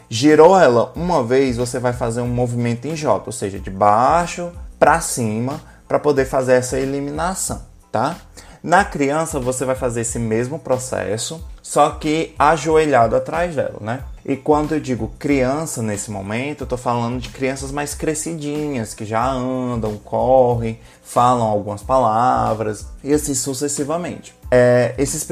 Girou 0.09 0.57
ela 0.57 0.91
uma 0.95 1.23
vez, 1.23 1.57
você 1.57 1.79
vai 1.79 1.93
fazer 1.93 2.21
um 2.21 2.27
movimento 2.27 2.87
em 2.87 2.95
J, 2.95 3.23
ou 3.25 3.31
seja, 3.31 3.59
de 3.59 3.69
baixo 3.69 4.51
para 4.79 5.01
cima, 5.01 5.59
para 5.87 5.99
poder 5.99 6.25
fazer 6.25 6.53
essa 6.53 6.79
eliminação, 6.79 7.61
tá? 7.91 8.15
Na 8.63 8.83
criança, 8.83 9.39
você 9.39 9.63
vai 9.65 9.75
fazer 9.75 10.01
esse 10.01 10.17
mesmo 10.17 10.59
processo, 10.59 11.41
só 11.61 11.91
que 11.91 12.33
ajoelhado 12.39 13.15
atrás 13.15 13.55
dela, 13.55 13.77
né? 13.79 14.03
E 14.25 14.35
quando 14.35 14.73
eu 14.73 14.79
digo 14.79 15.11
criança 15.19 15.81
nesse 15.81 16.11
momento, 16.11 16.61
eu 16.61 16.67
tô 16.67 16.75
falando 16.75 17.19
de 17.19 17.29
crianças 17.29 17.71
mais 17.71 17.93
crescidinhas, 17.93 18.93
que 18.93 19.05
já 19.05 19.25
andam, 19.25 19.97
correm, 19.97 20.79
falam 21.03 21.47
algumas 21.47 21.81
palavras 21.81 22.87
e 23.03 23.13
assim 23.13 23.33
sucessivamente. 23.33 24.35
É, 24.51 24.95
esses 24.97 25.25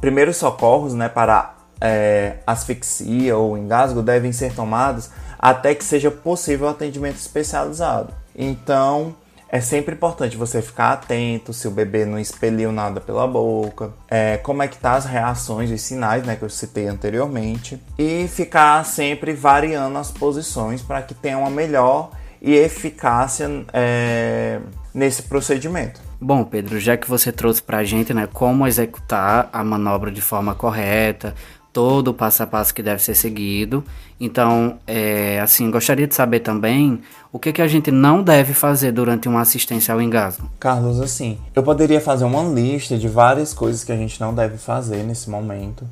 primeiros 0.00 0.36
socorros, 0.36 0.94
né, 0.94 1.08
para 1.08 1.57
é, 1.80 2.36
asfixia 2.46 3.36
ou 3.36 3.56
engasgo 3.56 4.02
devem 4.02 4.32
ser 4.32 4.52
tomados 4.54 5.10
até 5.38 5.74
que 5.74 5.84
seja 5.84 6.10
possível 6.10 6.68
atendimento 6.68 7.16
especializado. 7.16 8.12
Então, 8.34 9.14
é 9.50 9.60
sempre 9.60 9.94
importante 9.94 10.36
você 10.36 10.60
ficar 10.60 10.92
atento 10.92 11.52
se 11.52 11.66
o 11.66 11.70
bebê 11.70 12.04
não 12.04 12.18
expeliu 12.18 12.70
nada 12.70 13.00
pela 13.00 13.26
boca, 13.26 13.92
é, 14.08 14.36
como 14.36 14.62
é 14.62 14.68
que 14.68 14.76
tá 14.76 14.94
as 14.94 15.06
reações 15.06 15.70
e 15.70 15.78
sinais, 15.78 16.22
né, 16.24 16.36
que 16.36 16.42
eu 16.42 16.50
citei 16.50 16.86
anteriormente, 16.86 17.80
e 17.98 18.28
ficar 18.28 18.84
sempre 18.84 19.32
variando 19.32 19.96
as 19.96 20.10
posições 20.10 20.82
para 20.82 21.00
que 21.00 21.14
tenha 21.14 21.38
uma 21.38 21.50
melhor 21.50 22.10
e 22.42 22.54
eficácia 22.54 23.48
é, 23.72 24.60
nesse 24.92 25.22
procedimento. 25.22 26.00
Bom, 26.20 26.44
Pedro, 26.44 26.78
já 26.80 26.96
que 26.96 27.08
você 27.08 27.30
trouxe 27.30 27.62
para 27.62 27.78
a 27.78 27.84
gente 27.84 28.12
né, 28.12 28.28
como 28.32 28.66
executar 28.66 29.48
a 29.52 29.62
manobra 29.62 30.10
de 30.10 30.20
forma 30.20 30.54
correta, 30.54 31.34
todo 31.72 32.08
o 32.08 32.14
passo 32.14 32.42
a 32.42 32.46
passo 32.46 32.74
que 32.74 32.82
deve 32.82 33.02
ser 33.02 33.14
seguido. 33.14 33.84
Então, 34.20 34.78
é, 34.86 35.38
assim, 35.40 35.70
gostaria 35.70 36.06
de 36.06 36.14
saber 36.14 36.40
também 36.40 37.00
o 37.32 37.38
que, 37.38 37.52
que 37.52 37.62
a 37.62 37.68
gente 37.68 37.90
não 37.90 38.22
deve 38.22 38.52
fazer 38.52 38.90
durante 38.92 39.28
uma 39.28 39.42
assistência 39.42 39.94
ao 39.94 40.02
engasgo. 40.02 40.48
Carlos, 40.58 41.00
assim, 41.00 41.38
eu 41.54 41.62
poderia 41.62 42.00
fazer 42.00 42.24
uma 42.24 42.42
lista 42.42 42.96
de 42.96 43.06
várias 43.06 43.54
coisas 43.54 43.84
que 43.84 43.92
a 43.92 43.96
gente 43.96 44.20
não 44.20 44.34
deve 44.34 44.58
fazer 44.58 45.02
nesse 45.04 45.30
momento, 45.30 45.84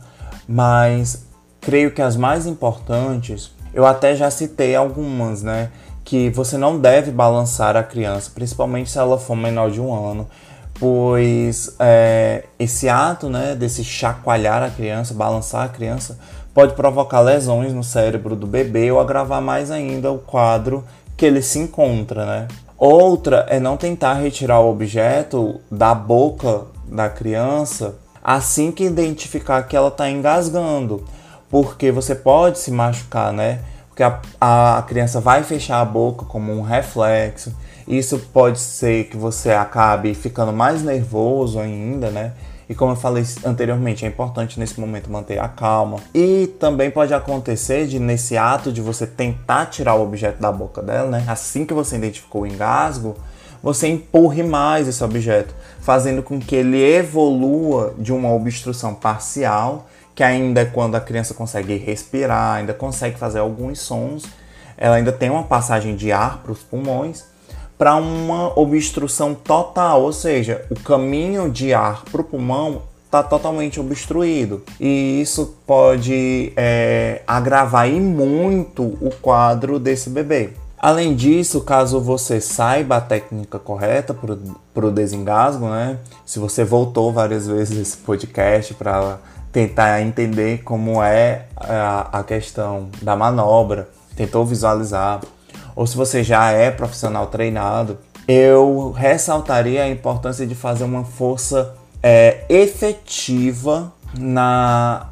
mas 0.49 1.25
creio 1.61 1.91
que 1.91 2.03
as 2.03 2.17
mais 2.17 2.47
importantes, 2.47 3.53
eu 3.73 3.87
até 3.87 4.17
já 4.17 4.31
citei 4.31 4.75
algumas, 4.75 5.43
né? 5.43 5.71
Que 6.05 6.31
você 6.31 6.57
não 6.57 6.79
deve 6.79 7.11
balançar 7.11 7.77
a 7.77 7.83
criança, 7.83 8.31
principalmente 8.33 8.91
se 8.91 8.99
ela 8.99 9.19
for 9.19 9.37
menor 9.37 9.71
de 9.71 9.81
um 9.81 9.93
ano 9.93 10.29
pois 10.79 11.75
é, 11.79 12.45
esse 12.59 12.89
ato 12.89 13.29
né, 13.29 13.55
desse 13.55 13.83
chacoalhar 13.85 14.63
a 14.63 14.71
criança, 14.71 15.15
balançar 15.15 15.65
a 15.65 15.69
criança, 15.69 16.19
pode 16.55 16.75
provocar 16.75 17.21
lesões 17.21 17.73
no 17.73 17.85
cérebro 17.85 18.37
do 18.37 18.47
bebê 18.47 18.91
ou 18.91 19.01
agravar 19.01 19.43
mais 19.43 19.71
ainda 19.71 20.11
o 20.11 20.19
quadro 20.19 20.85
que 21.17 21.25
ele 21.25 21.43
se 21.43 21.59
encontra. 21.59 22.25
Né? 22.25 22.49
Outra 22.79 23.47
é 23.49 23.59
não 23.59 23.77
tentar 23.77 24.15
retirar 24.15 24.61
o 24.61 24.71
objeto 24.71 25.61
da 25.71 25.95
boca 25.95 26.63
da 26.87 27.09
criança 27.09 27.97
assim 28.23 28.73
que 28.73 28.85
identificar 28.85 29.63
que 29.63 29.77
ela 29.77 29.89
está 29.89 30.11
engasgando, 30.11 31.05
porque 31.49 31.93
você 31.93 32.13
pode 32.13 32.59
se 32.59 32.73
machucar, 32.73 33.33
né? 33.33 33.61
Porque 33.89 34.03
a, 34.03 34.79
a 34.79 34.83
criança 34.83 35.21
vai 35.21 35.45
fechar 35.45 35.81
a 35.81 35.85
boca 35.85 36.25
como 36.25 36.53
um 36.53 36.61
reflexo 36.61 37.55
isso 37.87 38.19
pode 38.33 38.59
ser 38.59 39.05
que 39.05 39.17
você 39.17 39.51
acabe 39.51 40.13
ficando 40.15 40.53
mais 40.53 40.83
nervoso 40.83 41.61
ainda, 41.61 42.11
né? 42.11 42.33
E 42.69 42.75
como 42.75 42.93
eu 42.93 42.97
falei 42.97 43.25
anteriormente, 43.45 44.05
é 44.05 44.09
importante 44.09 44.59
nesse 44.59 44.81
momento 44.81 45.09
manter 45.09 45.39
a 45.39 45.47
calma. 45.47 45.99
E 46.13 46.49
também 46.59 46.91
pode 46.91 47.15
acontecer 47.15 47.87
de 47.87 48.01
nesse 48.01 48.37
ato 48.37 48.73
de 48.73 48.81
você 48.81 49.07
tentar 49.07 49.67
tirar 49.67 49.95
o 49.95 50.03
objeto 50.03 50.41
da 50.41 50.51
boca 50.51 50.83
dela, 50.83 51.09
né? 51.09 51.25
Assim 51.29 51.65
que 51.65 51.73
você 51.73 51.95
identificou 51.95 52.43
o 52.43 52.47
engasgo, 52.47 53.17
você 53.63 53.87
empurre 53.87 54.43
mais 54.43 54.89
esse 54.89 55.03
objeto, 55.03 55.55
fazendo 55.81 56.25
com 56.25 56.41
que 56.41 56.57
ele 56.57 56.83
evolua 56.83 57.95
de 57.99 58.13
uma 58.13 58.33
obstrução 58.33 58.95
parcial, 58.95 59.87
que 60.13 60.25
ainda 60.25 60.63
é 60.63 60.65
quando 60.65 60.97
a 60.97 61.01
criança 61.01 61.35
consegue 61.35 61.77
respirar, 61.77 62.57
ainda 62.57 62.75
consegue 62.75 63.17
fazer 63.17 63.39
alguns 63.39 63.79
sons, 63.79 64.25
ela 64.77 64.97
ainda 64.97 65.13
tem 65.13 65.31
uma 65.31 65.45
passagem 65.45 65.95
de 65.95 66.11
ar 66.11 66.43
para 66.43 66.53
os 66.53 66.61
pulmões 66.61 67.25
para 67.79 67.97
uma 67.97 68.59
obstrução 68.59 69.35
total, 69.35 70.03
ou 70.03 70.13
seja, 70.13 70.65
o 70.71 70.75
caminho 70.75 71.51
de 71.51 71.75
ar 71.75 72.05
para 72.11 72.21
o 72.21 72.25
pulmão 72.25 72.83
está 73.05 73.23
totalmente 73.23 73.79
obstruído 73.79 74.63
e 74.81 75.21
isso 75.21 75.57
pode 75.67 76.53
é, 76.57 77.23
agravar 77.27 77.89
e 77.89 78.01
muito 78.01 78.83
o 79.01 79.11
quadro 79.21 79.79
desse 79.79 80.11
bebê. 80.11 80.51
Além 80.79 81.15
disso, 81.15 81.63
caso 81.63 82.01
você 82.01 82.41
saiba 82.41 82.97
a 82.97 83.01
técnica 83.01 83.59
correta 83.59 84.15
para 84.15 84.87
o 84.87 84.91
desengasgo, 84.91 85.69
né? 85.69 85.99
Se 86.25 86.39
você 86.39 86.65
voltou 86.65 87.13
várias 87.13 87.47
vezes 87.47 87.79
esse 87.79 87.97
podcast 87.97 88.75
para 88.75 89.19
tentar 89.51 90.03
entender 90.03 90.63
como 90.65 91.03
é 91.03 91.47
a, 91.57 92.21
a 92.21 92.23
questão 92.23 92.91
da 93.01 93.17
manobra, 93.17 93.89
tentou 94.15 94.45
visualizar, 94.45 95.21
ou 95.77 95.87
se 95.87 95.95
você 95.95 96.25
já 96.25 96.51
é 96.51 96.71
profissional 96.71 97.27
treinado, 97.27 97.99
eu 98.27 98.91
ressaltaria 98.91 99.85
a 99.85 99.89
importância 99.89 100.47
de 100.47 100.55
fazer 100.55 100.85
uma 100.85 101.05
força 101.05 101.77
é, 102.03 102.45
efetiva 102.49 103.93
na, 104.19 105.09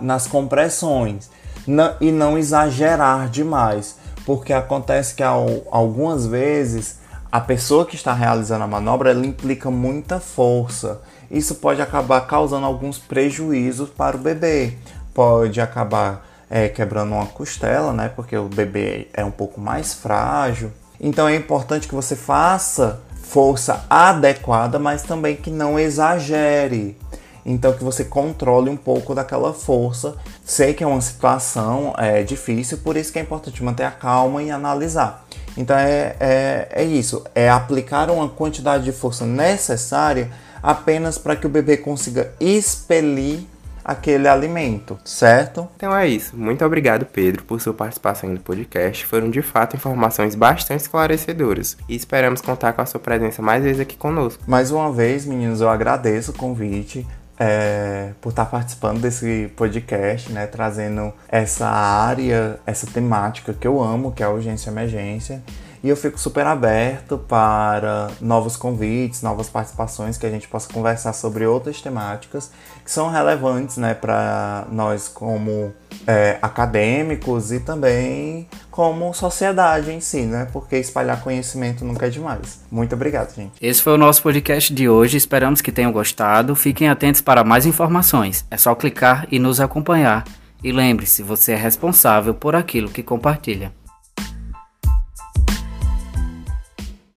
nas 0.00 0.26
compressões 0.26 1.30
na, 1.66 1.96
e 2.00 2.12
não 2.12 2.36
exagerar 2.36 3.28
demais, 3.28 3.96
porque 4.26 4.52
acontece 4.52 5.14
que 5.14 5.22
ao, 5.22 5.46
algumas 5.70 6.26
vezes 6.26 6.98
a 7.32 7.40
pessoa 7.40 7.86
que 7.86 7.96
está 7.96 8.12
realizando 8.12 8.62
a 8.62 8.68
manobra 8.68 9.10
ela 9.10 9.26
implica 9.26 9.70
muita 9.70 10.20
força. 10.20 11.00
Isso 11.30 11.56
pode 11.56 11.82
acabar 11.82 12.20
causando 12.26 12.66
alguns 12.66 12.98
prejuízos 12.98 13.88
para 13.88 14.16
o 14.16 14.20
bebê, 14.20 14.74
pode 15.12 15.60
acabar 15.60 16.33
é, 16.54 16.68
quebrando 16.68 17.14
uma 17.14 17.26
costela, 17.26 17.92
né? 17.92 18.08
Porque 18.14 18.36
o 18.36 18.44
bebê 18.44 19.08
é 19.12 19.24
um 19.24 19.30
pouco 19.32 19.60
mais 19.60 19.92
frágil. 19.92 20.70
Então 21.00 21.26
é 21.28 21.34
importante 21.34 21.88
que 21.88 21.94
você 21.96 22.14
faça 22.14 23.00
força 23.24 23.84
adequada, 23.90 24.78
mas 24.78 25.02
também 25.02 25.34
que 25.34 25.50
não 25.50 25.76
exagere. 25.76 26.96
Então 27.44 27.72
que 27.72 27.82
você 27.82 28.04
controle 28.04 28.70
um 28.70 28.76
pouco 28.76 29.16
daquela 29.16 29.52
força. 29.52 30.14
Sei 30.44 30.72
que 30.72 30.84
é 30.84 30.86
uma 30.86 31.00
situação 31.00 31.92
é, 31.98 32.22
difícil, 32.22 32.78
por 32.78 32.96
isso 32.96 33.12
que 33.12 33.18
é 33.18 33.22
importante 33.22 33.60
manter 33.64 33.82
a 33.82 33.90
calma 33.90 34.40
e 34.40 34.52
analisar. 34.52 35.26
Então 35.56 35.76
é, 35.76 36.14
é, 36.20 36.68
é 36.70 36.84
isso, 36.84 37.24
é 37.34 37.50
aplicar 37.50 38.08
uma 38.10 38.28
quantidade 38.28 38.84
de 38.84 38.92
força 38.92 39.26
necessária 39.26 40.30
apenas 40.62 41.18
para 41.18 41.34
que 41.34 41.46
o 41.46 41.50
bebê 41.50 41.76
consiga 41.76 42.32
expelir 42.38 43.40
aquele 43.84 44.26
alimento, 44.26 44.98
certo? 45.04 45.68
Então 45.76 45.94
é 45.94 46.08
isso. 46.08 46.36
Muito 46.36 46.64
obrigado, 46.64 47.04
Pedro, 47.04 47.44
por 47.44 47.60
sua 47.60 47.74
participação 47.74 48.30
no 48.30 48.40
podcast. 48.40 49.04
Foram 49.04 49.30
de 49.30 49.42
fato 49.42 49.76
informações 49.76 50.34
bastante 50.34 50.80
esclarecedoras 50.80 51.76
e 51.88 51.94
esperamos 51.94 52.40
contar 52.40 52.72
com 52.72 52.80
a 52.80 52.86
sua 52.86 53.00
presença 53.00 53.42
mais 53.42 53.62
vezes 53.62 53.80
aqui 53.80 53.96
conosco. 53.96 54.42
Mais 54.46 54.70
uma 54.70 54.90
vez, 54.92 55.26
meninos, 55.26 55.60
eu 55.60 55.68
agradeço 55.68 56.30
o 56.30 56.34
convite. 56.34 57.06
É, 57.36 58.12
por 58.20 58.28
estar 58.28 58.44
participando 58.44 59.00
desse 59.00 59.52
podcast, 59.56 60.30
né, 60.30 60.46
trazendo 60.46 61.12
essa 61.28 61.66
área, 61.66 62.60
essa 62.64 62.86
temática 62.86 63.52
que 63.52 63.66
eu 63.66 63.82
amo, 63.82 64.12
que 64.12 64.22
é 64.22 64.26
a 64.26 64.30
urgência 64.30 64.70
e 64.70 64.72
emergência. 64.72 65.42
E 65.84 65.88
eu 65.90 65.96
fico 65.98 66.18
super 66.18 66.46
aberto 66.46 67.18
para 67.18 68.10
novos 68.18 68.56
convites, 68.56 69.20
novas 69.20 69.50
participações, 69.50 70.16
que 70.16 70.24
a 70.24 70.30
gente 70.30 70.48
possa 70.48 70.72
conversar 70.72 71.12
sobre 71.12 71.44
outras 71.44 71.82
temáticas 71.82 72.50
que 72.82 72.90
são 72.90 73.10
relevantes 73.10 73.76
né, 73.76 73.92
para 73.92 74.66
nós 74.72 75.08
como 75.08 75.74
é, 76.06 76.38
acadêmicos 76.40 77.52
e 77.52 77.60
também 77.60 78.48
como 78.70 79.12
sociedade 79.12 79.92
em 79.92 80.00
si, 80.00 80.22
né? 80.22 80.48
Porque 80.50 80.76
espalhar 80.76 81.20
conhecimento 81.20 81.84
nunca 81.84 82.06
é 82.06 82.08
demais. 82.08 82.60
Muito 82.70 82.94
obrigado, 82.94 83.34
gente. 83.34 83.52
Esse 83.60 83.82
foi 83.82 83.92
o 83.92 83.98
nosso 83.98 84.22
podcast 84.22 84.72
de 84.72 84.88
hoje. 84.88 85.18
Esperamos 85.18 85.60
que 85.60 85.70
tenham 85.70 85.92
gostado. 85.92 86.56
Fiquem 86.56 86.88
atentos 86.88 87.20
para 87.20 87.44
mais 87.44 87.66
informações. 87.66 88.46
É 88.50 88.56
só 88.56 88.74
clicar 88.74 89.26
e 89.30 89.38
nos 89.38 89.60
acompanhar. 89.60 90.24
E 90.62 90.72
lembre-se, 90.72 91.22
você 91.22 91.52
é 91.52 91.56
responsável 91.56 92.32
por 92.32 92.56
aquilo 92.56 92.88
que 92.88 93.02
compartilha. 93.02 93.70